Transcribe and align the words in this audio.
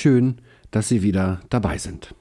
Schön, 0.00 0.36
dass 0.70 0.88
Sie 0.88 1.02
wieder 1.02 1.42
dabei 1.50 1.76
sind. 1.76 2.14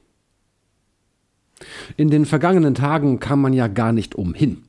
In 1.95 2.09
den 2.09 2.25
vergangenen 2.25 2.75
Tagen 2.75 3.21
kam 3.21 3.39
man 3.39 3.53
ja 3.53 3.69
gar 3.69 3.93
nicht 3.93 4.15
umhin. 4.15 4.63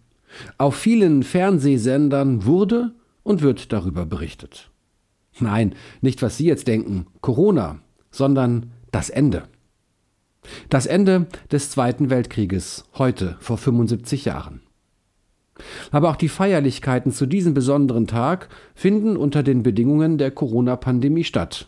Auf 0.59 0.77
vielen 0.77 1.25
Fernsehsendern 1.25 2.45
wurde 2.45 2.95
und 3.25 3.43
wird 3.43 3.73
darüber 3.73 4.07
berichtet. 4.07 4.71
Nein, 5.41 5.75
nicht 6.01 6.23
was 6.23 6.37
Sie 6.37 6.47
jetzt 6.47 6.69
denken, 6.69 7.09
Corona, 7.21 7.81
sondern 8.13 8.71
das 8.93 9.11
Ende. 9.11 9.43
Das 10.69 10.87
Ende 10.87 11.27
des 11.51 11.69
Zweiten 11.69 12.11
Weltkrieges, 12.11 12.85
heute 12.95 13.37
vor 13.41 13.59
75 13.59 14.27
Jahren. 14.27 14.61
Aber 15.91 16.11
auch 16.11 16.17
die 16.17 16.29
Feierlichkeiten 16.29 17.11
zu 17.11 17.27
diesem 17.27 17.55
besonderen 17.55 18.07
Tag 18.07 18.51
finden 18.77 19.17
unter 19.17 19.43
den 19.43 19.65
Bedingungen 19.65 20.17
der 20.17 20.31
Corona-Pandemie 20.31 21.25
statt, 21.25 21.67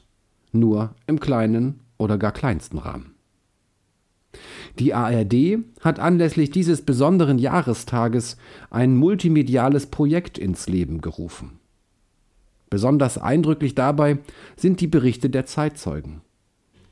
nur 0.52 0.94
im 1.06 1.20
kleinen 1.20 1.80
oder 1.98 2.18
gar 2.18 2.32
kleinsten 2.32 2.78
Rahmen. 2.78 3.14
Die 4.78 4.94
ARD 4.94 5.58
hat 5.80 5.98
anlässlich 5.98 6.50
dieses 6.50 6.82
besonderen 6.82 7.38
Jahrestages 7.38 8.36
ein 8.70 8.96
multimediales 8.96 9.86
Projekt 9.86 10.38
ins 10.38 10.68
Leben 10.68 11.00
gerufen. 11.00 11.58
Besonders 12.70 13.18
eindrücklich 13.18 13.74
dabei 13.74 14.18
sind 14.56 14.80
die 14.80 14.86
Berichte 14.86 15.28
der 15.28 15.44
Zeitzeugen. 15.44 16.22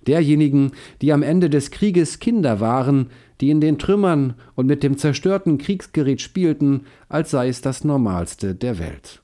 Derjenigen, 0.06 0.72
die 1.00 1.12
am 1.12 1.22
Ende 1.22 1.48
des 1.48 1.70
Krieges 1.70 2.18
Kinder 2.18 2.60
waren, 2.60 3.08
die 3.40 3.50
in 3.50 3.60
den 3.60 3.78
Trümmern 3.78 4.34
und 4.54 4.66
mit 4.66 4.82
dem 4.82 4.98
zerstörten 4.98 5.58
Kriegsgerät 5.58 6.20
spielten, 6.20 6.82
als 7.08 7.30
sei 7.30 7.48
es 7.48 7.62
das 7.62 7.84
Normalste 7.84 8.54
der 8.54 8.78
Welt. 8.78 9.22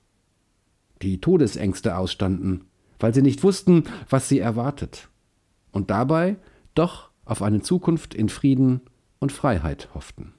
Die 1.02 1.20
Todesängste 1.20 1.96
ausstanden, 1.96 2.62
weil 2.98 3.14
sie 3.14 3.22
nicht 3.22 3.42
wussten, 3.42 3.84
was 4.08 4.28
sie 4.28 4.38
erwartet, 4.38 5.08
und 5.72 5.90
dabei 5.90 6.36
doch 6.74 7.10
auf 7.24 7.42
eine 7.42 7.60
Zukunft 7.60 8.14
in 8.14 8.28
Frieden 8.28 8.80
und 9.18 9.32
Freiheit 9.32 9.88
hofften. 9.94 10.32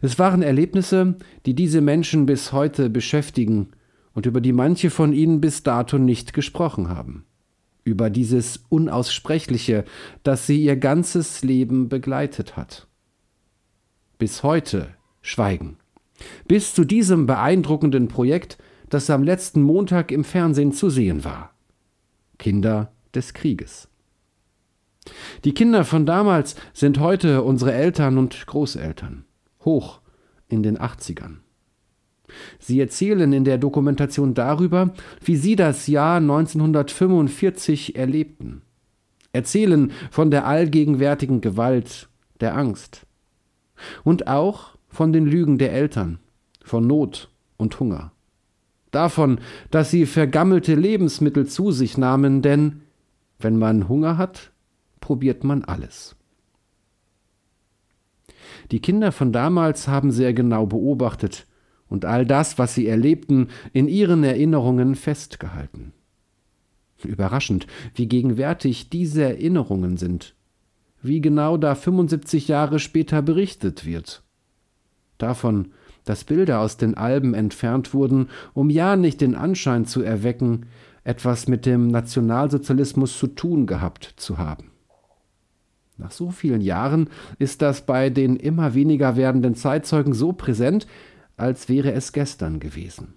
Es 0.00 0.18
waren 0.18 0.42
Erlebnisse, 0.42 1.16
die 1.46 1.54
diese 1.54 1.80
Menschen 1.80 2.26
bis 2.26 2.52
heute 2.52 2.90
beschäftigen 2.90 3.68
und 4.14 4.26
über 4.26 4.40
die 4.40 4.52
manche 4.52 4.90
von 4.90 5.12
ihnen 5.12 5.40
bis 5.40 5.62
dato 5.62 5.98
nicht 5.98 6.32
gesprochen 6.32 6.88
haben. 6.88 7.24
Über 7.84 8.10
dieses 8.10 8.64
Unaussprechliche, 8.68 9.84
das 10.22 10.46
sie 10.46 10.62
ihr 10.62 10.76
ganzes 10.76 11.42
Leben 11.42 11.88
begleitet 11.88 12.56
hat. 12.56 12.86
Bis 14.18 14.42
heute 14.42 14.88
schweigen. 15.20 15.78
Bis 16.46 16.74
zu 16.74 16.84
diesem 16.84 17.26
beeindruckenden 17.26 18.06
Projekt, 18.06 18.58
das 18.92 19.08
am 19.08 19.22
letzten 19.22 19.62
Montag 19.62 20.12
im 20.12 20.22
Fernsehen 20.22 20.72
zu 20.72 20.90
sehen 20.90 21.24
war. 21.24 21.54
Kinder 22.38 22.92
des 23.14 23.32
Krieges. 23.32 23.88
Die 25.44 25.54
Kinder 25.54 25.84
von 25.84 26.04
damals 26.04 26.56
sind 26.74 27.00
heute 27.00 27.42
unsere 27.42 27.72
Eltern 27.72 28.18
und 28.18 28.46
Großeltern, 28.46 29.24
hoch 29.64 30.00
in 30.48 30.62
den 30.62 30.78
80ern. 30.78 31.38
Sie 32.58 32.80
erzählen 32.80 33.32
in 33.32 33.44
der 33.44 33.56
Dokumentation 33.56 34.34
darüber, 34.34 34.92
wie 35.24 35.36
sie 35.36 35.56
das 35.56 35.86
Jahr 35.86 36.18
1945 36.18 37.96
erlebten, 37.96 38.60
erzählen 39.32 39.90
von 40.10 40.30
der 40.30 40.46
allgegenwärtigen 40.46 41.40
Gewalt, 41.40 42.10
der 42.40 42.56
Angst 42.56 43.06
und 44.04 44.26
auch 44.26 44.76
von 44.88 45.14
den 45.14 45.24
Lügen 45.24 45.56
der 45.56 45.72
Eltern, 45.72 46.18
von 46.62 46.86
Not 46.86 47.30
und 47.56 47.80
Hunger, 47.80 48.12
davon, 48.92 49.40
dass 49.70 49.90
sie 49.90 50.06
vergammelte 50.06 50.74
Lebensmittel 50.76 51.46
zu 51.46 51.72
sich 51.72 51.98
nahmen, 51.98 52.42
denn 52.42 52.82
wenn 53.40 53.58
man 53.58 53.88
Hunger 53.88 54.16
hat, 54.16 54.52
probiert 55.00 55.42
man 55.42 55.64
alles. 55.64 56.14
Die 58.70 58.80
Kinder 58.80 59.12
von 59.12 59.32
damals 59.32 59.88
haben 59.88 60.12
sehr 60.12 60.32
genau 60.32 60.66
beobachtet 60.66 61.46
und 61.88 62.04
all 62.04 62.24
das, 62.24 62.58
was 62.58 62.74
sie 62.74 62.86
erlebten, 62.86 63.48
in 63.72 63.88
ihren 63.88 64.24
Erinnerungen 64.24 64.94
festgehalten. 64.94 65.92
Überraschend, 67.04 67.66
wie 67.94 68.06
gegenwärtig 68.06 68.88
diese 68.88 69.24
Erinnerungen 69.24 69.96
sind, 69.96 70.34
wie 71.02 71.20
genau 71.20 71.56
da 71.56 71.74
75 71.74 72.48
Jahre 72.48 72.78
später 72.78 73.22
berichtet 73.22 73.84
wird. 73.84 74.22
Davon, 75.18 75.72
dass 76.04 76.24
Bilder 76.24 76.60
aus 76.60 76.76
den 76.76 76.96
Alben 76.96 77.34
entfernt 77.34 77.94
wurden, 77.94 78.28
um 78.54 78.70
ja 78.70 78.96
nicht 78.96 79.20
den 79.20 79.34
Anschein 79.34 79.86
zu 79.86 80.02
erwecken, 80.02 80.66
etwas 81.04 81.48
mit 81.48 81.66
dem 81.66 81.88
Nationalsozialismus 81.88 83.18
zu 83.18 83.26
tun 83.28 83.66
gehabt 83.66 84.14
zu 84.16 84.38
haben. 84.38 84.70
Nach 85.98 86.10
so 86.10 86.30
vielen 86.30 86.60
Jahren 86.60 87.08
ist 87.38 87.62
das 87.62 87.86
bei 87.86 88.10
den 88.10 88.36
immer 88.36 88.74
weniger 88.74 89.16
werdenden 89.16 89.54
Zeitzeugen 89.54 90.14
so 90.14 90.32
präsent, 90.32 90.86
als 91.36 91.68
wäre 91.68 91.92
es 91.92 92.12
gestern 92.12 92.60
gewesen. 92.60 93.14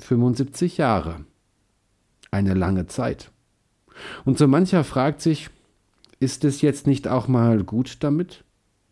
75 0.00 0.76
Jahre. 0.76 1.24
Eine 2.30 2.54
lange 2.54 2.86
Zeit. 2.86 3.30
Und 4.24 4.38
so 4.38 4.48
mancher 4.48 4.82
fragt 4.82 5.20
sich, 5.20 5.50
ist 6.18 6.44
es 6.44 6.62
jetzt 6.62 6.86
nicht 6.86 7.06
auch 7.06 7.28
mal 7.28 7.62
gut 7.62 7.98
damit? 8.02 8.44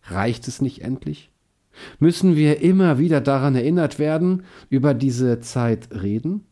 Reicht 0.04 0.46
es 0.46 0.60
nicht 0.60 0.82
endlich? 0.82 1.31
Müssen 1.98 2.36
wir 2.36 2.60
immer 2.60 2.98
wieder 2.98 3.20
daran 3.20 3.54
erinnert 3.54 3.98
werden, 3.98 4.44
über 4.68 4.94
diese 4.94 5.40
Zeit 5.40 5.88
reden? 6.02 6.44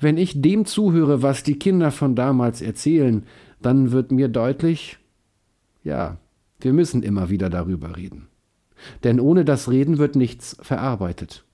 Wenn 0.00 0.16
ich 0.16 0.40
dem 0.40 0.64
zuhöre, 0.64 1.22
was 1.22 1.42
die 1.42 1.58
Kinder 1.58 1.90
von 1.90 2.14
damals 2.14 2.62
erzählen, 2.62 3.24
dann 3.60 3.92
wird 3.92 4.12
mir 4.12 4.28
deutlich, 4.28 4.98
ja, 5.84 6.16
wir 6.60 6.72
müssen 6.72 7.02
immer 7.02 7.28
wieder 7.28 7.50
darüber 7.50 7.96
reden. 7.96 8.28
Denn 9.04 9.20
ohne 9.20 9.44
das 9.44 9.70
Reden 9.70 9.98
wird 9.98 10.16
nichts 10.16 10.56
verarbeitet. 10.60 11.44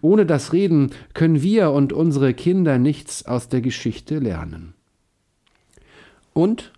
Ohne 0.00 0.26
das 0.26 0.52
Reden 0.52 0.90
können 1.14 1.42
wir 1.42 1.72
und 1.72 1.92
unsere 1.92 2.34
Kinder 2.34 2.78
nichts 2.78 3.26
aus 3.26 3.48
der 3.48 3.60
Geschichte 3.60 4.18
lernen. 4.18 4.74
Und 6.32 6.72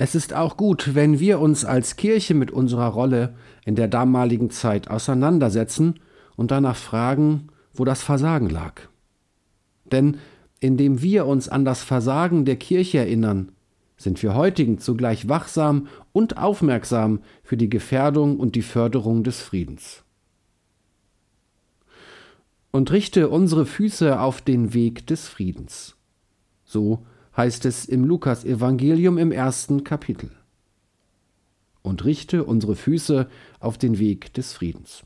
es 0.00 0.14
ist 0.14 0.32
auch 0.32 0.56
gut, 0.56 0.94
wenn 0.94 1.18
wir 1.18 1.40
uns 1.40 1.64
als 1.64 1.96
Kirche 1.96 2.32
mit 2.32 2.52
unserer 2.52 2.86
Rolle 2.86 3.34
in 3.64 3.74
der 3.74 3.88
damaligen 3.88 4.50
Zeit 4.50 4.88
auseinandersetzen 4.88 5.98
und 6.36 6.52
danach 6.52 6.76
fragen, 6.76 7.48
wo 7.74 7.84
das 7.84 8.02
Versagen 8.02 8.48
lag. 8.48 8.82
Denn 9.90 10.18
indem 10.60 11.02
wir 11.02 11.26
uns 11.26 11.48
an 11.48 11.64
das 11.64 11.82
Versagen 11.82 12.44
der 12.44 12.56
Kirche 12.56 12.98
erinnern, 12.98 13.50
sind 13.96 14.22
wir 14.22 14.36
heutigen 14.36 14.78
zugleich 14.78 15.28
wachsam 15.28 15.88
und 16.12 16.38
aufmerksam 16.38 17.20
für 17.42 17.56
die 17.56 17.68
Gefährdung 17.68 18.38
und 18.38 18.54
die 18.54 18.62
Förderung 18.62 19.24
des 19.24 19.40
Friedens. 19.40 20.04
Und 22.70 22.92
richte 22.92 23.28
unsere 23.28 23.66
Füße 23.66 24.20
auf 24.20 24.42
den 24.42 24.74
Weg 24.74 25.08
des 25.08 25.26
Friedens. 25.26 25.96
So 26.64 27.04
heißt 27.38 27.64
es 27.66 27.86
im 27.86 28.04
Lukas-Evangelium 28.04 29.16
im 29.16 29.32
ersten 29.32 29.84
Kapitel. 29.84 30.30
Und 31.82 32.04
richte 32.04 32.44
unsere 32.44 32.74
Füße 32.74 33.28
auf 33.60 33.78
den 33.78 33.98
Weg 33.98 34.34
des 34.34 34.52
Friedens. 34.52 35.04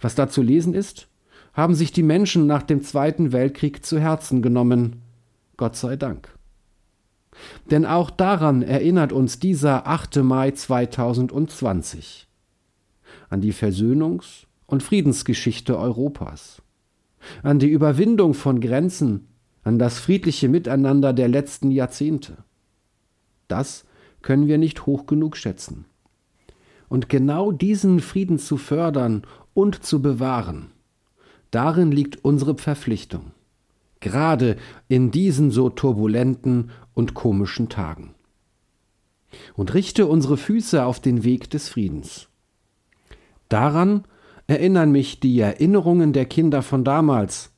Was 0.00 0.14
da 0.14 0.28
zu 0.28 0.40
lesen 0.40 0.72
ist, 0.72 1.08
haben 1.52 1.74
sich 1.74 1.92
die 1.92 2.04
Menschen 2.04 2.46
nach 2.46 2.62
dem 2.62 2.82
Zweiten 2.82 3.32
Weltkrieg 3.32 3.84
zu 3.84 3.98
Herzen 3.98 4.40
genommen. 4.40 5.02
Gott 5.56 5.76
sei 5.76 5.96
Dank. 5.96 6.30
Denn 7.70 7.84
auch 7.84 8.10
daran 8.10 8.62
erinnert 8.62 9.12
uns 9.12 9.40
dieser 9.40 9.86
8. 9.86 10.18
Mai 10.22 10.52
2020 10.52 12.28
an 13.28 13.40
die 13.40 13.52
Versöhnungs- 13.52 14.46
und 14.66 14.82
Friedensgeschichte 14.82 15.76
Europas, 15.76 16.62
an 17.42 17.58
die 17.58 17.68
Überwindung 17.68 18.34
von 18.34 18.60
Grenzen, 18.60 19.26
an 19.68 19.78
das 19.78 19.98
friedliche 19.98 20.48
Miteinander 20.48 21.12
der 21.12 21.28
letzten 21.28 21.70
Jahrzehnte. 21.70 22.38
Das 23.46 23.84
können 24.22 24.48
wir 24.48 24.58
nicht 24.58 24.86
hoch 24.86 25.06
genug 25.06 25.36
schätzen. 25.36 25.84
Und 26.88 27.08
genau 27.08 27.52
diesen 27.52 28.00
Frieden 28.00 28.38
zu 28.38 28.56
fördern 28.56 29.22
und 29.54 29.84
zu 29.84 30.02
bewahren, 30.02 30.72
Darin 31.50 31.90
liegt 31.90 32.24
unsere 32.24 32.56
Verpflichtung, 32.56 33.32
gerade 34.00 34.56
in 34.88 35.10
diesen 35.10 35.50
so 35.50 35.70
turbulenten 35.70 36.70
und 36.94 37.14
komischen 37.14 37.68
Tagen. 37.68 38.14
Und 39.54 39.74
richte 39.74 40.06
unsere 40.06 40.36
Füße 40.36 40.84
auf 40.84 41.00
den 41.00 41.24
Weg 41.24 41.50
des 41.50 41.68
Friedens. 41.68 42.28
Daran 43.48 44.04
erinnern 44.46 44.92
mich 44.92 45.20
die 45.20 45.38
Erinnerungen 45.40 46.12
der 46.12 46.26
Kinder 46.26 46.62
von 46.62 46.84
damals, 46.84 47.52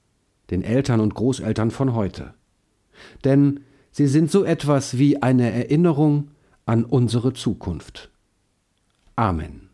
den 0.50 0.62
Eltern 0.62 1.00
und 1.00 1.14
Großeltern 1.14 1.70
von 1.70 1.94
heute. 1.94 2.34
Denn 3.24 3.60
sie 3.90 4.06
sind 4.06 4.30
so 4.30 4.44
etwas 4.44 4.98
wie 4.98 5.22
eine 5.22 5.50
Erinnerung 5.50 6.32
an 6.66 6.84
unsere 6.84 7.32
Zukunft. 7.32 8.10
Amen. 9.16 9.69